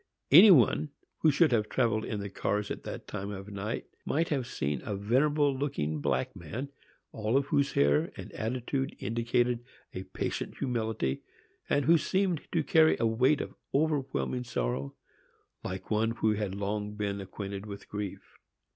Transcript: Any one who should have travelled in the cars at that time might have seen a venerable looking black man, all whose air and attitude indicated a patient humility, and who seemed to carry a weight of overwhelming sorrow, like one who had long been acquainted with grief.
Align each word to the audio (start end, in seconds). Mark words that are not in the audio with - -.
Any 0.31 0.49
one 0.49 0.89
who 1.19 1.29
should 1.29 1.51
have 1.51 1.69
travelled 1.69 2.05
in 2.05 2.21
the 2.21 2.29
cars 2.31 2.71
at 2.71 2.81
that 2.85 3.05
time 3.07 3.29
might 4.03 4.29
have 4.29 4.47
seen 4.47 4.81
a 4.83 4.95
venerable 4.95 5.55
looking 5.55 6.01
black 6.01 6.35
man, 6.35 6.69
all 7.11 7.39
whose 7.43 7.77
air 7.77 8.11
and 8.17 8.31
attitude 8.31 8.95
indicated 8.97 9.63
a 9.93 10.01
patient 10.01 10.57
humility, 10.57 11.21
and 11.69 11.85
who 11.85 11.99
seemed 11.99 12.41
to 12.51 12.63
carry 12.63 12.97
a 12.99 13.05
weight 13.05 13.41
of 13.41 13.53
overwhelming 13.75 14.43
sorrow, 14.43 14.95
like 15.63 15.91
one 15.91 16.09
who 16.09 16.33
had 16.33 16.55
long 16.55 16.95
been 16.95 17.21
acquainted 17.21 17.67
with 17.67 17.87
grief. 17.87 18.39